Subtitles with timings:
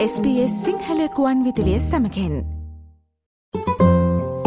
[0.00, 2.36] SBS සිංහලකුවන් විදිලිය සමකෙන්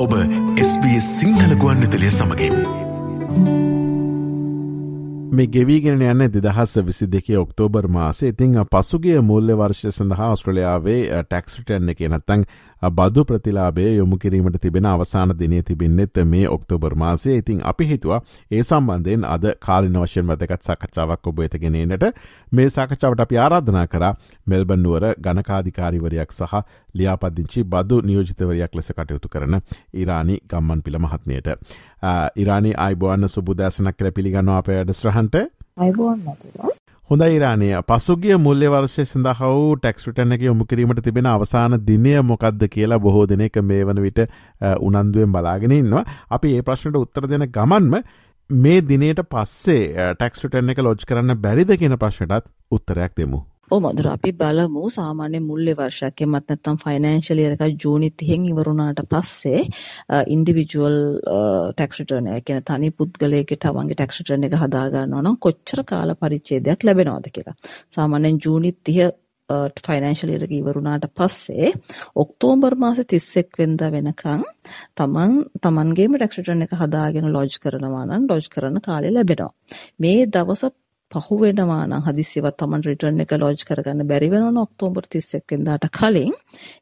[0.01, 0.13] ඔබ
[0.57, 2.55] SBS සිංහලකුවන් විතලිය සමගින්.
[5.31, 11.93] මේ ගෙවීගෙන යන්න දෙදහස් විසි දෙකේ ඔක්තෝබර් මාසේ ඉතිං පසුගේ මුල්ල වර්ෂය සඳහා ඔස්ට්‍රලයාාවේ ටැක්ස්ටන්න
[11.93, 12.47] එක නත්තං
[12.91, 18.21] බදු ප්‍රතිලාබේ යොමු කිරීමට තිබෙන අවසාන දිනය තිබෙන්නෙත් මේ ඔක්තෝබර් මාසේ ඉතිං අපි හිතුවා
[18.51, 22.05] ඒ සම්බන්ධයෙන් අද කාලින වශයෙන් වැදගත් සකච්ඡාවක් ඔබ ඇතගෙනනට
[22.51, 24.05] මේ සාකච්ඡාවට අපි ආරාධනා කර
[24.47, 26.53] මෙල්බන්නුවර ගණකාධිකාරිවරයක් සහ
[26.95, 29.59] ලියාපදිංචි බදු නියෝජිතවරයක් ලෙස කටයුතු කරන
[29.95, 31.47] ඉරානි ගම්මන් පිළ මහත්මයට.
[32.35, 35.35] ඉරානි අයිබෝන්න සුබදෑසනක් කළ පිළිගන්නවා අප වැඩස්්‍රහන්ට
[35.77, 36.82] අයිබෝන් නැතුවා.
[37.09, 42.63] හොඳ ඉරානය පසුගිය මුල්ල වර්ෂය සඳහා වූ ටැක්ස්ටන එක යොමු කිරීමට තිබෙන අවසාන දිනය මොකක්ද
[42.69, 44.21] කියලා බොහෝ දෙනෙක මේ වන විට
[44.81, 47.97] උනන්දුවෙන් බලාගෙනන්නවා අපි ඒ ප්‍රශ්නට උත්තර දෙන ගමන්ම
[48.49, 53.41] මේ දිනයට පස්සේ ටැක්ස්ටන එක ලෝජ් කරන්න බැරිද කියන ප්‍රශ්නටත් උත්තරයක් දෙමු.
[53.71, 58.99] ඔව් මధుර අපි බලමු සාමාන්‍ය මුල්ලේ වර්ෂයක් එමත් නැත්නම් ෆයිනෑන්ෂල් ඉයර් එකක් ජූනි 30න් ඉවරුණාට
[59.13, 59.61] පස්සේ
[60.35, 60.97] ඉන්ඩිවිජුවල්
[61.71, 66.13] ටැක්ස් රිටර්න් එක කියන තනි පුද්ගලයෙකුට තමන්ගේ ටැක්ස් රිටර්න් එක හදා ගන්නවා නම් කොච්චර කාල
[66.21, 67.55] පරිච්ඡේදයක් ලැබෙනවද කියලා.
[67.95, 69.09] සාමාන්‍යයෙන් ජූනි 30
[69.87, 71.73] ෆයිනෑන්ෂල් ඉයර් එක ඉවරුණාට පස්සේ
[72.17, 74.45] ඔක්තෝබර් මාසේ 31 වෙනිදා වෙනකන්
[74.99, 79.51] තමන් තමන්ගේම ටැක්ස් රිටර්න් එක හදාගෙන ලොජ් කරනවා නම් ලොජ් කරන කාලය ලැබෙනවා.
[79.99, 80.69] මේ දවස
[81.13, 86.33] පහු වෙනවා නම් හදිසියවත් Taman රිටර්න් එක ලොජ් කරගන්න බැරි වෙනවනම් ඔක්තෝබර් 31 වෙනිදාට කලින්.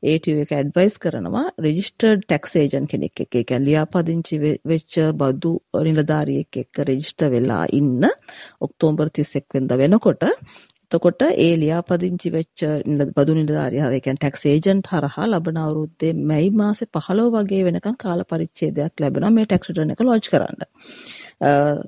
[0.06, 3.36] ATU එක ඇඩ්වයිස් කරනවා රෙජිස්ටර්ඩ් ටැක්ස් ඒජන්ට් කෙනෙක් එක්ක.
[3.36, 5.54] ඒ කියන්නේ ලියාපදිංචි වෙච්ච බදු
[5.90, 8.12] නිලධාරියෙක් එක්ක රෙජිස්ටර් වෙලා ඉන්න
[8.62, 10.30] ඔක්තෝබර් 31 වෙනිදා වෙනකොට.
[10.92, 12.64] එතකොට ඒ ලියාපදිංචි වෙච්ච
[13.18, 18.24] බදු නිලධාරියා ඒ කියන්නේ ටැක්ස් ඒජන්ට් හරහා ලබන අවුරුද්දේ මැයි මාසේ 15 වගේ වෙනකන් කාල
[18.32, 20.68] පරිච්ඡේදයක් ලැබෙනවා මේ ටැක්ස් රිටර්න් එක ලොජ් කරන්න.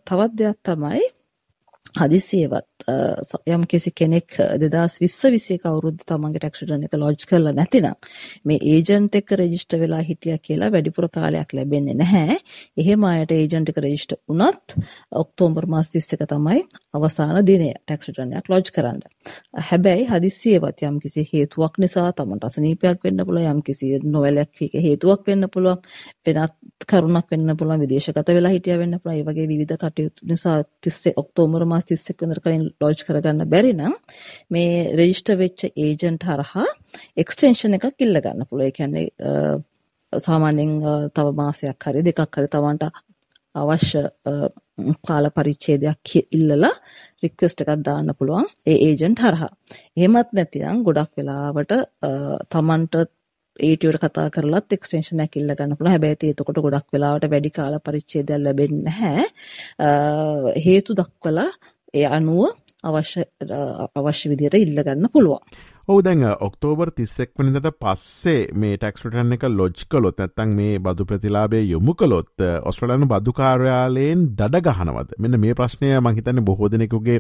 [0.08, 1.04] තවත් දෙයක් තමයි
[2.00, 2.73] හදිසියවත්
[3.48, 7.88] යම් කිසි කෙනෙක් 2020 21 අවුරුද්ද තමන්ගේ ටැක්ස් රිටර්න් එක ලොජ් කරලා නැතිනම්
[8.46, 12.38] මේ ඒජන්ට් එක රෙජිස්ටර් වෙලා හිටියා කියලා වැඩිපුර කාලයක් ලැබෙන්නේ නැහැ.
[12.78, 14.76] එහෙම අයට ඒජන්ට් එක රෙජිස්ටර් වුණත්
[15.14, 19.00] ඔක්තෝබර් මාස 31 තමයි අවසාන දිනය ටැක්ස් රිටර්න් එකක් ලොජ් කරන්න.
[19.70, 25.50] හැබැයි හදිසියවත් යම් කිසි හේතුවක් නිසා තමන්ට අසනීපයක් වෙන්න පුළුවන් යම් කිසි නොවැලක් හේතුවක් වෙන්න
[25.50, 25.82] පුළුවන්
[26.28, 26.56] වෙනත්
[26.86, 31.66] කරුණක් වෙන්න පුළුවන් විදේශගත වෙලා හිටියා වෙන්න පුළුවන් ඒ වගේ විවිධ කටයුතු නිසා 30 ඔක්තෝබර්
[31.66, 33.96] මාස 31 වෙනිදා කලින් ලොජ් කරගන්න බැරි නම්
[34.50, 36.68] මේ රෙජිස්ටර් වෙච්ච ඒජන්ට් හරහා
[37.18, 38.68] එක්ස්ටෙන්ෂන් එකක් ඉල්ල ගන්න පුළුවන්.
[38.68, 39.08] ඒ කියන්නේ
[40.14, 40.76] සාමාන්‍යයෙන්
[41.16, 42.92] තව මාසයක් හරි දෙකක් හරි තවන්ට
[43.56, 44.02] අවශ්‍ය
[45.08, 46.72] කාල පරිච්ඡේදයක් ඉල්ලලා
[47.24, 49.52] රික්වෙස්ට් එකක් දාන්න පුළුවන් ඒ ඒජන්ට් හරහා.
[49.98, 51.74] එහෙමත් නැතිනම් ගොඩක් වෙලාවට
[52.52, 52.96] තමන්ට
[53.60, 55.94] ඒටියට කතා කරලත් එක්ස්ටෙන්ෂන් එකක් ඉල්ල ගන්න පුළුවන්.
[55.94, 59.26] හැබැයි එතකොට ගොඩක් වෙලාවට වැඩි කාල පරිච්ඡේදයක් ලැබෙන්නේ නැහැ.
[60.66, 61.50] හේතු දක්වලා
[61.94, 62.50] ඒ අනුව
[62.84, 63.24] අවශ්‍ය
[64.02, 65.42] අවශ්‍ය විදියට ඉල්ල ගන්න පුළුවන්.
[65.88, 71.60] ඔහු දැන් ඔක්තෝබර් තිස්සෙක් වනිදට පස්සේ මේ ටක්ස්ටන් එක ලොජ් කලොත් ඇත්තන් මේ බදු ප්‍රතිලාබේ
[71.62, 77.18] යොමු කළොත් ඔස්ට්‍රලයන බදු කාර්යාලයෙන් දඩ ගහනවද මෙන්න මේ ප්‍රශ්නය මහිතන්න බොහෝ දෙනෙකුගේ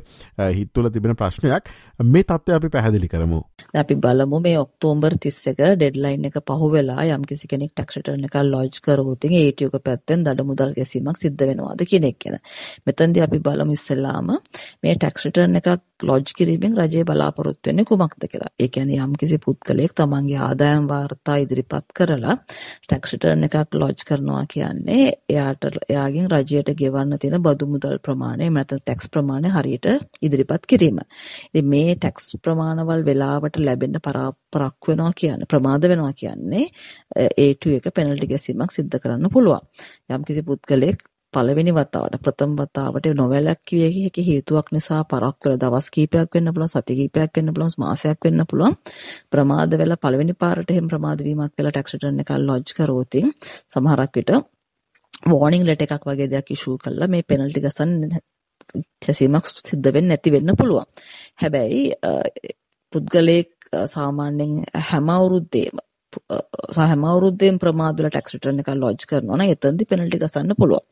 [0.52, 1.68] හිත්තුල තිබෙන ප්‍රශ්නයක්
[2.06, 3.42] මේ තත්ත්ව අපි පැහැදිලි කරමු.
[3.76, 8.72] අපි බලමු මේ ඔක්තෝම්බර් තිස්සක ඩෙඩ්ලයින් එක පහු වෙලා යම් කිසි කෙනෙක් ටක්ෂටරන එක ලොජ්
[8.80, 12.40] කරෝතින් ඒටියක පැත්තෙන් දඩ මුදල් ගැසීමක් සිද්ධ වෙනවාද කෙනෙක් ගැන.
[12.86, 14.34] මෙතන්දි අපි බලමු ඉස්සෙල්ලාම
[14.82, 18.52] මේ ටක්ෂටරන එකක් ලොජ් කිරීමෙන් රජය බලාපොරොත්තු වෙන්නේ කුමක්ද කියලා.
[18.60, 22.36] ඒ කියන්නේ යම්කිසි පුද්ගලයෙක් තමන්ගේ ආදායම් වාර්තා ඉදිරිපත් කරලා
[22.84, 28.60] ටැක්ස් රිටර්න් එකක් ලොජ් කරනවා කියන්නේ එයාට එයාගෙන් රජයට ගෙවන්න තියෙන බදු මුදල් ප්‍රමාණය එහෙම
[28.60, 29.88] නැත්නම් ටැක්ස් ප්‍රමාණය හරියට
[30.22, 31.00] ඉදිරිපත් කිරීම.
[31.48, 36.66] ඉතින් මේ ටැක්ස් ප්‍රමාණවල් වෙලාවට ලැබෙන්න පරාපරක් වෙනවා කියන්නේ ප්‍රමාද වෙනවා කියන්නේ
[37.40, 39.66] A2 e එක පෙනල්ටි ගැසීමක් සිද්ධ කරන්න පුළුවන්.
[40.10, 46.54] යම්කිසි පුද්ගලයෙක් පළවෙනි වතාවට ප්‍රථම වතාවට නොවැළැක්විය හැකි හේතුවක් නිසා පරක් වෙලා දවස් කීපයක් වෙන්න
[46.54, 48.76] පුළුවන් සති කීපයක් වෙන්න පුළුවන් මාසයක් වෙන්න පුළුවන්.
[49.32, 53.20] ප්‍රමාද වෙලා පළවෙනි පාරට එහෙම ප්‍රමාද වීමක් වෙලා ටැක්ස් රිටර්න් එකක් ලොජ් කරෝත්
[53.72, 54.32] සමහරක් විට
[55.28, 58.20] වෝනින් ලෙටර් එකක් වගේ දෙයක් ඉෂුව කළා මේ පෙනල්ටි ගසන්න
[59.02, 60.88] කැසීමක් සිද්ධ වෙන්නේ නැති වෙන්න පුළුවන්.
[61.42, 61.82] හැබැයි
[62.94, 63.52] පුද්ගලයෙක්
[63.88, 64.54] සාමාන්‍යයෙන්
[64.90, 65.84] හැම අවුරුද්දේම
[66.76, 70.84] සහම අවුරුද්දෙන් ප්‍රමාදවල ටැක්ස් රිටර්න් එකක් ලොජ් කරනවා නම් එතනදි පෙනල්ටි ගසන්න පුළුවන්.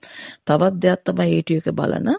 [0.47, 2.09] තවත් දෙයක් තමයි ATU එක බලන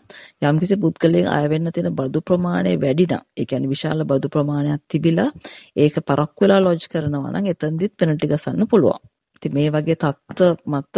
[0.42, 5.28] යම්කිසි පුද්ගලයෙක් අය වෙන්න තියෙන බදු ප්‍රමාණය වැඩි නම්, ඒ කියන්නේ විශාල බදු ප්‍රමාණයක් තිබිලා
[5.76, 9.00] ඒක පරක්කු වෙලා ලොජ් කරනවා නම් එතනදිත් පෙනල්ටි ගසන්න පුළුවන්.
[9.36, 10.96] ඉතින් මේ වගේ තත්ත්ව මත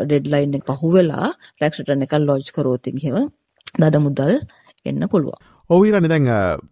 [0.00, 3.16] ඩෙඩ්ලයින් එක පහුවෙලා ටැක්ස් රිටර්න් එකක් ලොජ් කරොත් එහෙම
[3.74, 4.34] දඩ මුදල්
[4.84, 5.51] එන්න පුළුවන්.
[5.72, 6.26] ඔවිරනි දැන්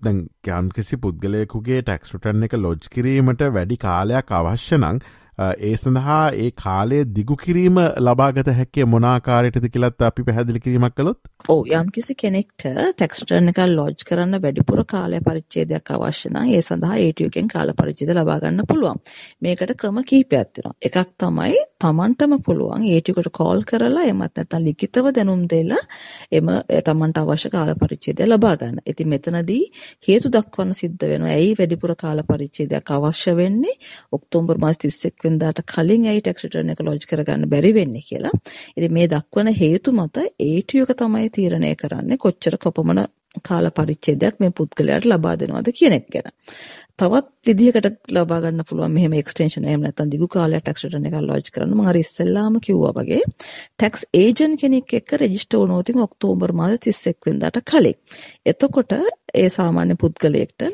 [0.04, 0.18] දැන්
[0.50, 4.98] යම් කිසි පුද්ගලයකුගේ ටැක්ස්ටන් එක ලොජ් කිරීමට වැඩි කාලයක් අවශ්‍ය නං
[5.40, 11.60] ඒ සඳහා ඒ කාලය දිගු කිරීම ලබාගත හැක්කේ මොනාකාරයටද කියලත් අපි පැහැදිලි කිරීමක් කළොත් ඕ
[11.74, 17.74] යම් කිසි කෙනෙක්ට ටෙක්ස්ටර්න එක ලෝජ් කරන්න වැඩිපුර කාලය පරිච්චේදයක් අවශ්‍යන ඒ සඳහා ඒටියකෙන් කාල
[17.74, 19.02] පරිච්චේද ලබාගන්න පුළුවන්
[19.42, 25.46] මේකට ක්‍රම කීපයක් තියෙනවා එකක් තමයි තමන්ටම පුළුවන් ඒටියකට කෝල් කරලා එමත් නැත්නම් ලිඛිතව දැනුම්
[25.50, 25.80] දෙලා
[26.32, 26.50] එම
[26.86, 28.80] තමන්ට අවශ්‍ය කාල පරිච්ඡේදය ලබා ගන්න.
[28.86, 29.64] ඉතින් මෙතනදී
[30.08, 31.32] හේතු දක්වන්න සිද්ධ වෙනවා.
[31.32, 33.76] ඇයි වැඩිපුර කාල පරිච්ඡේදයක් අවශ්‍ය වෙන්නේ?
[34.12, 38.34] ඔක්තෝබර් මාස 31 වෙනිදාට කලින් ඇයි ටැක්ස් රිටර්න් එක ලොජ් කරගන්න බැරි වෙන්නේ කියලා.
[38.76, 43.06] ඉතින් මේ දක්වන හේතු මත ATU එක තමයි තීරණය කරන්නේ කොච්චර කොපමණ
[43.42, 46.32] කාල පරිච්ඡේදයක් මේ පුද්ගලයාට ලබා දෙනවද කියන එක ගැන.
[47.00, 51.46] තවත් විදිහකට ලබා ගන්න පුළුවන් මෙහෙම එක්ස්ටෙන්ෂන් එහෙම නැත්නම් දිගු කාලයක් ටැක්ස් රිටර්න් එකක් ලොජ්
[51.46, 57.26] කරන්න මම අර ඉස්සෙල්ලාම කිව්වා වගේ ටැක්ස් ඒජන්ට් කෙනෙක් එක්ක රෙජිස්ටර් වුණොත් ඔක්තෝබර් මාස 31
[57.26, 57.96] වෙනිදාට කලින්.
[58.46, 58.92] එතකොට
[59.34, 60.68] ඒ සාමාන්‍ය පුද්ගලයෙක්ට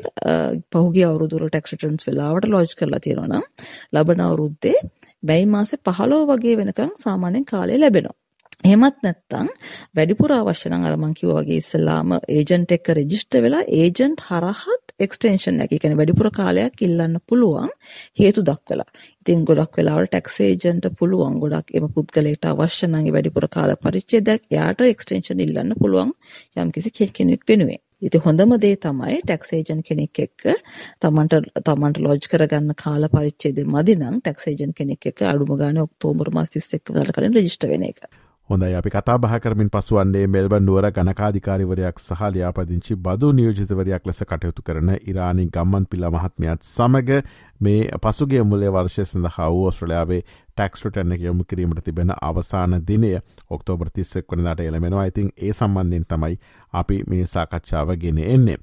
[0.71, 3.45] පහුගිය අවුරුදු වල ටැක්ස් රිටර්න්ස් වෙලාවට ලොජ් කරලා තියෙනවා නම්
[3.93, 4.77] ලබන අවුරුද්දේ
[5.23, 8.17] බැයි මාසේ 15 වගේ වෙනකන් සාමාන්‍යයෙන් කාලය ලැබෙනවා.
[8.65, 9.49] එහෙමත් නැත්නම්
[9.95, 15.61] වැඩිපුර අවශ්‍ය නම් අර මං කිව්වා වගේ ඉස්සලාම ඒජන්ට් එක්ක රෙජිස්ටර් වෙලා ඒජන්ට් හරහත් එක්ස්ටෙන්ෂන්
[15.63, 15.71] එක.
[15.71, 17.71] ඒ කියන්නේ වැඩිපුර කාලයක් ඉල්ලන්න පුළුවන්
[18.19, 18.87] හේතු දක්වලා.
[19.21, 24.85] ඉතින් ගොඩක් වෙලාවට ටැක්ස් ඒජන්ට් පුළුවන් ගොඩක් එම පුද්ගලයාට අවශ්‍ය නම් වැඩිපුර කාල පරිච්ඡේදයක් එයාට
[24.87, 26.15] එක්ස්ටෙන්ෂන් ඉල්ලන්න පුළුවන්
[26.57, 27.81] යම්කිසි කෙනෙක් වෙනුවෙන්.
[28.01, 30.47] ඉතින් හොඳම දේ තමයි ටැක්ස් ඒජන්ට් කෙනෙක් එක්ක
[31.01, 36.29] තමන්ට තමන්ට ලොජ් කරගන්න කාල පරිච්ඡේදය මදි නම් ටැක්ස් ඒජන්ට් කෙනෙක් එක්ක අඩුම ගානේ ඔක්තෝබර්
[36.31, 38.07] මාස 31 වෙනිදා කලින් රෙජිස්ටර් වෙන එක.
[38.49, 44.63] හොඳයි අපි කතා බහ කරමින් පසුවන්නේ මෙල්බන් නුවර ගණකාධිකාරිවරයක් සහ ලියාපදිංචි බදු නියෝජිතවරයක් ලෙස කටයුතු
[44.63, 47.09] කරන ඉරානි ගම්මන් පිල්ල මහත්මයත් සමග
[47.61, 53.11] මේ පසුගේ මුල්ලේ වර්ෂය සඳහා වූ ඔස්ට්‍රලයාාවේ ටක්ස්ටන එක යොමු කිරීමට තිබෙන අවසාන දිනය
[53.49, 56.39] ඔක්තෝබර් තිස්සෙක් වනදාට එළමෙනවා ඉතින් ඒ සම්බන්ධයෙන් තමයි
[56.73, 58.57] අපි මේ සාකච්ඡාව ගෙන එන්නේ.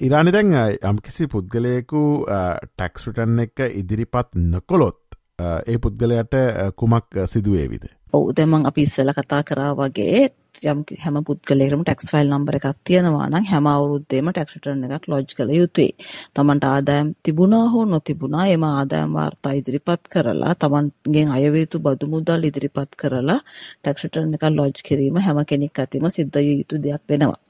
[0.00, 0.52] ඉරානි දැන්
[0.82, 4.98] යම්කිසි පුද්ගලයකු ටැක්ස්ටන් එක ඉදිරිපත් නොකොළොත්
[5.38, 6.34] ඒ පුද්ගලයට
[6.76, 7.84] කුමක් සිදුවේවිද.
[8.12, 10.30] ඔව් දැන් මම අපි ඉස්සෙල්ලා කතා කරා වගේ
[10.62, 15.24] යම් හැම පුද්ගලයෙකුටම ටැක්ස් ෆයිල් නම්බර් එකක් තියෙනවා නම් හැම අවුරුද්දේම ටැක්ස් රිටර්න් එකක් ලොජ්
[15.28, 15.90] කළ යුතුයි.
[16.34, 22.48] Tamanට ආදායම් තිබුණා හෝ නොතිබුණා එම ආදායම් වාර්තා ඉදිරිපත් කරලා Tamanගෙන් අයව යුතු බදු මුදල්
[22.50, 23.40] ඉදිරිපත් කරලා
[23.80, 27.40] ටැක්ස් රිටර්න් එකක් ලොජ් කිරීම හැම කෙනෙක් අතින්ම සිද්ධ යුතු දෙයක් වෙනවා.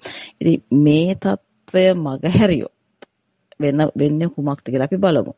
[0.41, 2.74] ඉතින් මේ తත්වය මගහැරියොත්
[3.63, 5.33] වෙන වෙන්නේ කුමක්ද කියලා අපි බලමු.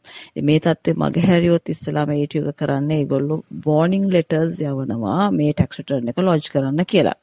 [0.49, 6.21] මේ தත්ත්වය මගහැරියොත් ඉස්සලාම ATU එක කරන්නේ ඒගොල්ලෝ warning letters යවනවා මේ tax return එක
[6.29, 7.17] lodge කරන්න කියලා.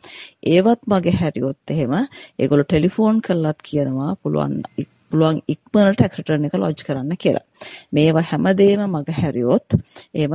[0.55, 1.93] ඒවත් මගහැරියොත් එහෙම
[2.39, 4.55] ඒගොල්ලෝ ටෙලිෆෝන් කරලත් කියනවා පුළුවන්
[5.11, 7.45] පුළුවන් ඉක්මනට tax return එක lodge කරන්න කියලා.
[7.95, 9.77] මේවා හැමදේම මගහැරියොත්
[10.13, 10.33] එහෙම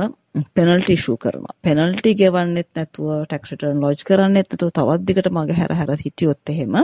[0.53, 1.55] පෙනල්ටි ෂූ කරනවා.
[1.65, 6.77] පෙනල්ටි ගෙවන්නෙත් නැතුව ටැක්ස් රිටර්න් ලොජ් කරන්නෙත් නැතුව තවත් දිගට මග හැර හැර හිටියොත් එහෙම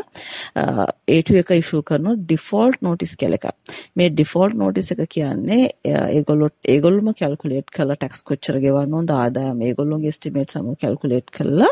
[0.55, 3.73] A2 එක ඉෂුව කරන ඩිෆෝල්ට් නොටිස් කියලා එකක්.
[3.95, 10.13] මේ ඩිෆෝල්ට් නොටිස් එක කියන්නේ ඒගොල්ලොත් ඒගොල්ලොම කැල්කියුලේට් කරලා ටැක්ස් කොච්චර ගෙවන්න ඕනද ආදායම ඒගොල්ලොන්ගේ
[10.13, 11.71] එස්ටිමේට් සමග කැල්කියුලේට් කරලා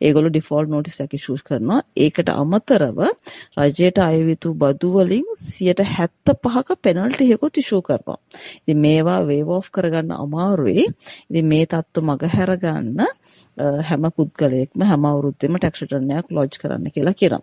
[0.00, 1.80] ඒගොල්ලෝ ඩිෆෝල්ට් නොටිස් එකක් ඉෂුව කරනවා.
[1.96, 3.02] ඒකට අමතරව
[3.58, 8.18] රජයට අය විතු බදු වලින් 75ක පෙනල්ටි එකකුත් ඉෂුව කරනවා.
[8.60, 10.86] ඉතින් මේවා වේව් ඔෆ් කරගන්න අමාරුයි.
[11.30, 13.00] ඉතින් මේ තත්ත්ව මගහැර ගන්න
[13.56, 17.42] හැම පුද්ගලයෙක්ම හැම අවුරුද්දෙම ටැක්ස් රිටර්න් එකක් ලොජ් කරන්න කියලා කියනවා.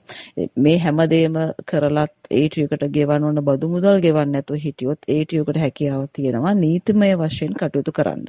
[0.58, 1.36] මේ හැමදේම
[1.66, 7.12] කරලත් ATU එකට ගෙවන්න ඕන බදු මුදල් ගෙවන්න නැතුව හිටියොත් ATU එකට හැකියාව තියෙනවා නීතිමය
[7.16, 8.26] වශයෙන් කටයුතු කරන්න.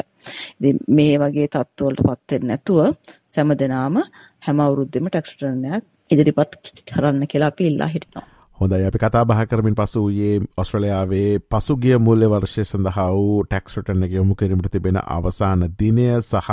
[0.61, 2.81] ඉතින් මේ වගේ තත්ත්වවලට පත් වෙන්නේ නැතුව
[3.29, 4.03] සෑම
[4.47, 6.53] හැම අවුරුද්දෙම ටැක්ස් රිටර්න් එකක් ඉදිරිපත්
[6.91, 8.40] කරන්න කියලා අපි ඉල්ලා හිටිනවා.
[8.61, 14.13] හොඳයි අපි කතා බහ කරමින් පසු වයේ ඔස්ට්‍රලයාාවේ පසුගිය මුල්ල වර්ෂය සඳහා වූ ටැක්ස්ටන එක
[14.13, 16.51] යොමු කිරීමට තිබෙන අවසාන දිනය සහ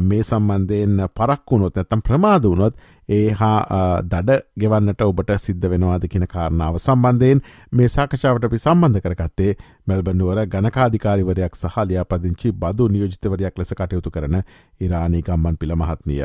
[0.00, 2.78] මේ සම්බන්ධයෙන් පරක්වුණොත් ඇතම් ප්‍රමාද වුණොත්
[3.08, 9.52] ඒ හා දඩ ගෙවන්නට ඔබට සිද්ධ වෙනවාද කියන කාරණාව සම්බන්ධයෙන් මේ සාකෂාවට අපි සම්බන්ධ කරගත්තේ
[9.86, 14.40] මෙල්බන්නුවර ගණකාධිකාරිවරයක් සහ ලියාපදිංචි බදු නියෝජිතවරයක් ලෙස කටයුතු කරන
[14.80, 16.24] ඉරානී ගම්මන් පිළ මහත්නිය.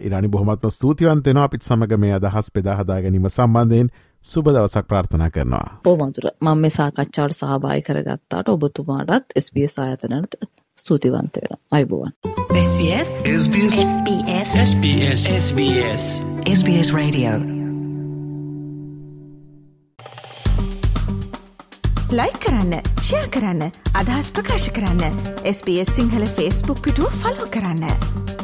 [0.00, 3.90] ඉරානි බොහොමත්ම ස්තුතිවන්තෙනවා අපිත් සමග මේ අදහස් පෙදාහදා ගැනීම සම්බන්ධයෙන්
[4.24, 5.80] සුබ දවසක් ප්‍රාර්ථනා කරනවා.
[5.86, 10.34] ඕමතුර මම මේ සාකච්ඡාවට සහභාගී කරගත්තාට ඔබතුමාටත් SBS ආයතනයට
[10.78, 11.58] ස්තුතිවන්ත වෙනවා.
[11.70, 12.12] අයබෝවන්.
[12.62, 16.04] SBS SBS SBS SBS SBS
[16.52, 17.32] SBS Radio
[22.12, 23.62] ලයි කරන්න ෂයා කරන්න
[23.94, 28.37] අදහස් ප්‍රකාශ කරන්න SBS සිංහල ෆස්බුක් පිටුව ෆලෝ කරන්න.